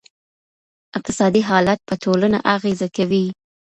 اقتصادي 0.97 1.41
حالت 1.49 1.79
په 1.89 1.93
ټولنه 2.03 2.37
اغېزه 2.55 2.87
کوي. 2.95 3.25